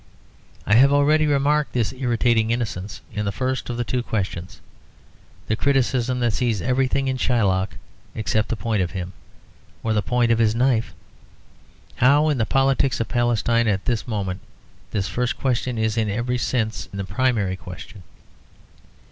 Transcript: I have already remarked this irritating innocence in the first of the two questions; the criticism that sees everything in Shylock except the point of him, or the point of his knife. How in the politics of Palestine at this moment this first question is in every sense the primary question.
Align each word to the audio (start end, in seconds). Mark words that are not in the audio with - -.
I 0.65 0.73
have 0.77 0.91
already 0.91 1.27
remarked 1.27 1.73
this 1.73 1.93
irritating 1.93 2.49
innocence 2.49 3.01
in 3.13 3.23
the 3.23 3.31
first 3.31 3.69
of 3.69 3.77
the 3.77 3.83
two 3.83 4.01
questions; 4.01 4.59
the 5.45 5.55
criticism 5.55 6.21
that 6.21 6.33
sees 6.33 6.59
everything 6.59 7.07
in 7.07 7.17
Shylock 7.17 7.75
except 8.15 8.49
the 8.49 8.55
point 8.55 8.81
of 8.81 8.89
him, 8.89 9.13
or 9.83 9.93
the 9.93 10.01
point 10.01 10.31
of 10.31 10.39
his 10.39 10.55
knife. 10.55 10.95
How 11.97 12.29
in 12.29 12.39
the 12.39 12.47
politics 12.47 12.99
of 12.99 13.09
Palestine 13.09 13.67
at 13.67 13.85
this 13.85 14.07
moment 14.07 14.41
this 14.89 15.07
first 15.07 15.37
question 15.37 15.77
is 15.77 15.95
in 15.99 16.09
every 16.09 16.39
sense 16.39 16.89
the 16.91 17.03
primary 17.05 17.55
question. 17.55 18.01